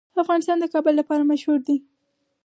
افغانستان 0.23 0.57
د 0.59 0.65
کابل 0.73 0.93
لپاره 0.99 1.23
مشهور 1.31 1.59
دی. 1.67 1.77